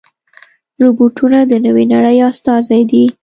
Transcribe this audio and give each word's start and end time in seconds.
روبوټونه 0.83 1.39
د 1.51 1.53
نوې 1.65 1.85
نړۍ 1.93 2.17
استازي 2.29 2.81
دي. 2.91 3.05